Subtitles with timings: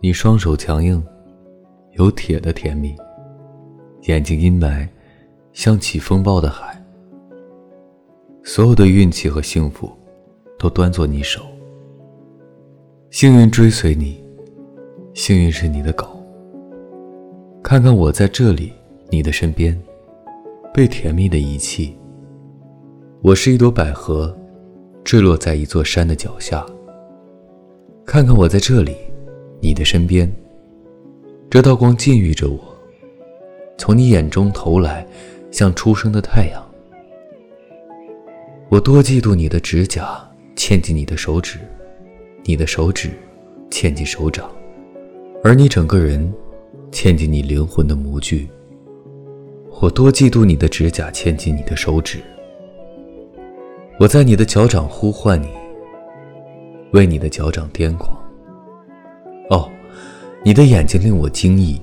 [0.00, 1.02] 你双手强硬，
[1.94, 2.94] 有铁的甜蜜；
[4.02, 4.86] 眼睛阴霾，
[5.52, 6.80] 像起风暴的海。
[8.44, 9.90] 所有的运气和幸福，
[10.60, 11.40] 都端坐你手。
[13.10, 14.22] 幸运追随你，
[15.12, 16.06] 幸运是你的狗。
[17.64, 18.72] 看看我在这里，
[19.10, 19.76] 你的身边，
[20.72, 21.98] 被甜蜜的遗弃。
[23.22, 24.32] 我是一朵百合，
[25.02, 26.64] 坠落在一座山的脚下。
[28.06, 28.94] 看看我在这里，
[29.60, 30.30] 你的身边。
[31.48, 32.60] 这道光禁欲着我，
[33.78, 35.06] 从你眼中投来，
[35.50, 36.62] 像初升的太阳。
[38.68, 40.06] 我多嫉妒你的指甲
[40.54, 41.58] 嵌进你的手指，
[42.44, 43.10] 你的手指
[43.70, 44.50] 嵌进手掌，
[45.42, 46.32] 而你整个人
[46.92, 48.48] 嵌进你灵魂的模具。
[49.80, 52.18] 我多嫉妒你的指甲嵌进你的手指。
[53.98, 55.48] 我在你的脚掌呼唤你，
[56.94, 58.16] 为你的脚掌癫狂。
[59.50, 59.68] 哦，
[60.44, 61.82] 你的眼睛令我惊异，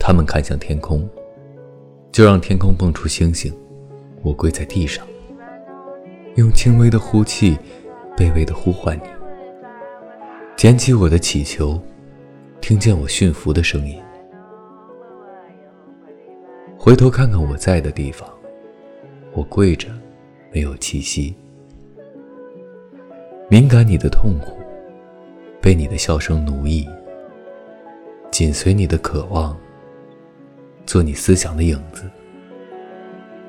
[0.00, 1.08] 他们看向天空，
[2.10, 3.54] 就让天空蹦出星星。
[4.22, 5.06] 我跪在地上，
[6.34, 7.56] 用轻微的呼气，
[8.16, 9.04] 卑微的呼唤你。
[10.56, 11.80] 捡起我的祈求，
[12.60, 14.02] 听见我驯服的声音。
[16.76, 18.28] 回头看看我在的地方，
[19.32, 19.88] 我跪着。
[20.52, 21.34] 没有气息，
[23.50, 24.58] 敏感你的痛苦，
[25.60, 26.88] 被你的笑声奴役，
[28.30, 29.54] 紧随你的渴望，
[30.86, 32.10] 做你思想的影子。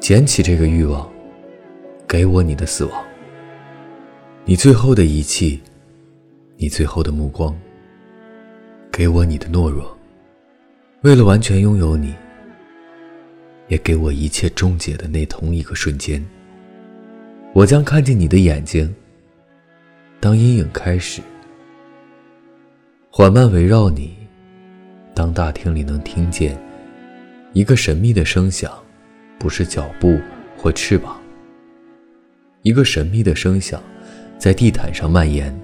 [0.01, 1.09] 捡起这个欲望，
[2.05, 3.03] 给我你的死亡，
[4.43, 5.61] 你最后的遗弃，
[6.57, 7.57] 你最后的目光，
[8.91, 9.97] 给我你的懦弱，
[11.01, 12.13] 为了完全拥有你，
[13.69, 16.23] 也给我一切终结的那同一个瞬间。
[17.53, 18.93] 我将看见你的眼睛。
[20.19, 21.21] 当阴影开始，
[23.11, 24.15] 缓慢围绕你。
[25.13, 26.57] 当大厅里能听见
[27.53, 28.71] 一个神秘的声响，
[29.39, 30.19] 不是脚步
[30.57, 31.21] 或翅膀。
[32.63, 33.81] 一个神秘的声响
[34.37, 35.57] 在地毯上蔓延。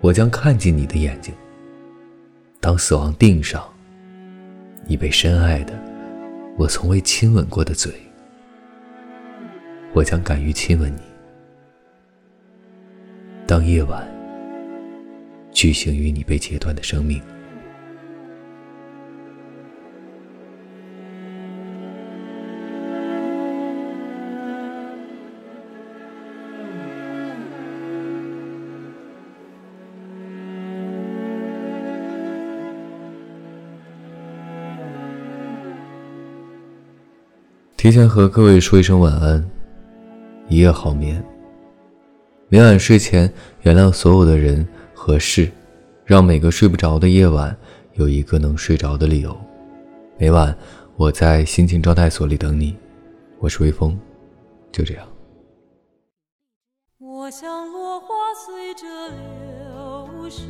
[0.00, 1.32] 我将看见你的眼睛。
[2.60, 3.62] 当死亡钉上，
[4.86, 5.72] 你被深爱的，
[6.58, 7.92] 我从未亲吻过的嘴。
[9.94, 11.13] 我将敢于亲吻你。
[13.46, 14.06] 当夜晚
[15.52, 17.20] 举行与你被截断的生命。
[37.76, 39.44] 提前和各位说一声晚安。
[40.48, 41.33] 一夜好眠。
[42.54, 43.28] 每晚睡前
[43.62, 45.50] 原谅所有的人和事，
[46.04, 47.56] 让每个睡不着的夜晚
[47.94, 49.36] 有一个能睡着的理由。
[50.16, 50.56] 每晚
[50.94, 52.76] 我在心情招待所里等你，
[53.40, 53.98] 我是微风，
[54.70, 55.04] 就这样。
[57.00, 58.06] 我像落花
[58.46, 60.44] 随着流水，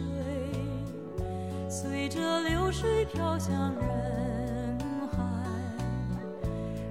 [1.71, 4.79] 随着流水飘向人
[5.09, 5.25] 海，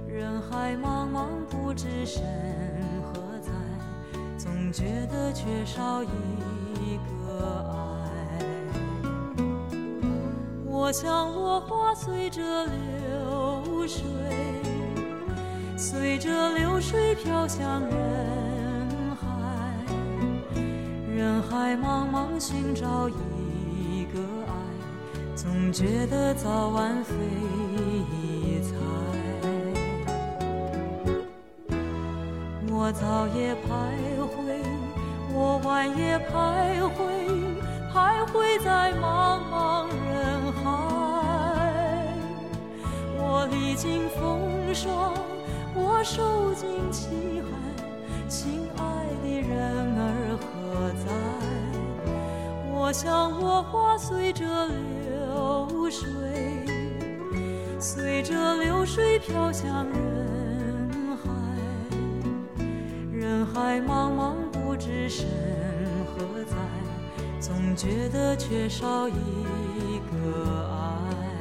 [0.08, 2.20] 人海茫茫不知身。
[4.64, 6.08] 总觉得缺少一
[6.96, 7.76] 个爱。
[10.64, 14.02] 我像落花随着流水，
[15.76, 19.28] 随着流水飘向人海，
[21.14, 24.54] 人海茫茫寻找一个爱，
[25.36, 27.14] 总觉得早晚非
[28.22, 28.72] 一猜。
[32.76, 33.66] 我早也徘
[34.20, 34.23] 徊，
[35.64, 37.00] 晚夜徘徊，
[37.90, 40.62] 徘徊在茫茫人海。
[43.16, 45.14] 我历经风霜，
[45.74, 47.48] 我受尽凄寒，
[48.28, 50.44] 亲爱的人儿何
[51.02, 51.06] 在？
[52.70, 56.04] 我想落花随着流水，
[57.80, 61.30] 随着流水飘向人海
[63.10, 63.46] 人。
[63.46, 64.33] 海茫茫，
[64.84, 65.26] 不知身
[66.04, 66.54] 何在，
[67.40, 69.12] 总觉得缺少一
[70.12, 71.33] 个爱。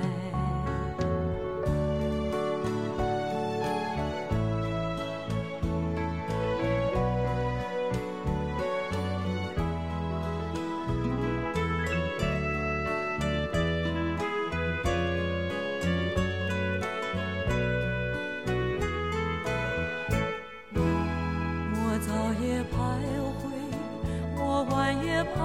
[25.36, 25.42] 徘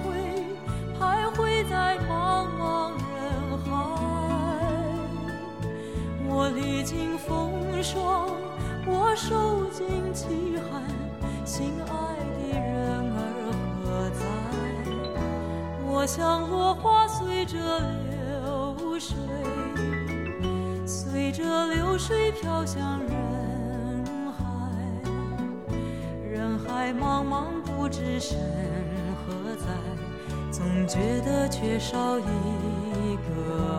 [0.00, 0.04] 徊，
[0.98, 1.00] 徘
[1.34, 1.38] 徊
[1.68, 2.62] 在茫茫
[3.14, 3.22] 人
[3.64, 3.66] 海
[6.26, 7.52] 我历经风
[7.82, 8.30] 霜，
[8.86, 10.82] 我受尽饥寒，
[11.44, 11.92] 心爱
[12.38, 13.18] 的人儿
[13.82, 14.22] 何在？
[15.86, 17.56] 我像落花随着
[18.10, 19.16] 流水，
[20.86, 24.42] 随着流水飘向人海。
[26.30, 28.36] 人海茫茫，不知身，
[30.56, 33.73] 总觉得缺少一个。